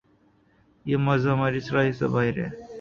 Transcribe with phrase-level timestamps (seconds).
[0.85, 2.49] یہ معجزہ ہماری صلاحیت سے باہر ہے۔